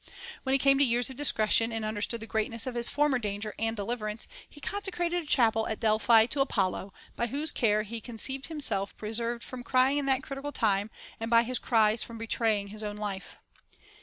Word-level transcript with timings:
* 0.21 0.41
When 0.41 0.53
he 0.53 0.57
came 0.57 0.79
to 0.79 0.83
years 0.83 1.11
of 1.11 1.15
discretion, 1.15 1.71
and 1.71 1.85
understood 1.85 2.21
the 2.21 2.25
greatness 2.25 2.65
of 2.65 2.73
his 2.73 2.89
former 2.89 3.19
danger 3.19 3.53
and 3.59 3.77
deliverance, 3.77 4.27
he 4.49 4.59
consecrated 4.59 5.21
a 5.21 5.25
chapel 5.27 5.67
at 5.67 5.79
Delphi 5.79 6.25
to 6.25 6.41
Apollo, 6.41 6.91
by 7.15 7.27
whose 7.27 7.51
care 7.51 7.83
he 7.83 8.01
conceived 8.01 8.47
himself 8.47 8.97
pre 8.97 9.13
served 9.13 9.43
from 9.43 9.61
crying 9.61 9.99
in 9.99 10.07
that 10.07 10.23
critical 10.23 10.51
time, 10.51 10.89
and 11.19 11.29
by 11.29 11.43
his 11.43 11.59
cries 11.59 12.01
from 12.01 12.17
betraying 12.17 12.69
his 12.69 12.81
own 12.81 12.97
life. 12.97 13.37